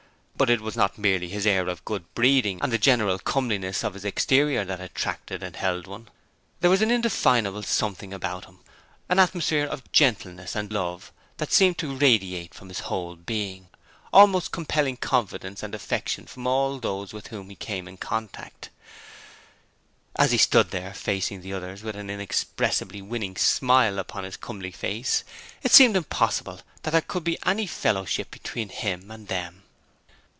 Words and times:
But 0.41 0.49
it 0.49 0.61
was 0.61 0.75
not 0.75 0.97
merely 0.97 1.27
his 1.27 1.45
air 1.45 1.67
of 1.67 1.85
good 1.85 2.11
breeding 2.15 2.59
and 2.63 2.73
the 2.73 2.79
general 2.79 3.19
comeliness 3.19 3.83
of 3.83 3.93
his 3.93 4.03
exterior 4.03 4.65
that 4.65 4.81
attracted 4.81 5.43
and 5.43 5.55
held 5.55 5.85
one. 5.85 6.09
There 6.61 6.69
was 6.71 6.81
an 6.81 6.89
indefinable 6.89 7.61
something 7.61 8.11
about 8.11 8.45
him 8.45 8.57
an 9.07 9.19
atmosphere 9.19 9.67
of 9.67 9.91
gentleness 9.91 10.55
and 10.55 10.71
love 10.73 11.11
that 11.37 11.51
seemed 11.53 11.77
to 11.77 11.95
radiate 11.95 12.55
from 12.55 12.69
his 12.69 12.79
whole 12.79 13.15
being, 13.15 13.67
almost 14.11 14.51
compelling 14.51 14.97
confidence 14.97 15.61
and 15.61 15.75
affection 15.75 16.25
from 16.25 16.47
all 16.47 16.79
those 16.79 17.13
with 17.13 17.27
whom 17.27 17.51
he 17.51 17.55
came 17.55 17.87
in 17.87 17.97
contact. 17.97 18.71
As 20.15 20.31
he 20.31 20.39
stood 20.39 20.71
there 20.71 20.95
facing 20.95 21.41
the 21.43 21.53
others 21.53 21.83
with 21.83 21.95
an 21.95 22.09
inexpressibly 22.09 23.03
winning 23.03 23.35
smile 23.37 23.99
upon 23.99 24.23
his 24.23 24.37
comely 24.37 24.71
face, 24.71 25.23
it 25.61 25.71
seemed 25.71 25.95
impossible 25.95 26.61
that 26.81 26.89
there 26.89 27.01
could 27.01 27.23
be 27.23 27.37
any 27.45 27.67
fellowship 27.67 28.31
between 28.31 28.69
him 28.69 29.11
and 29.11 29.27
them. 29.27 29.59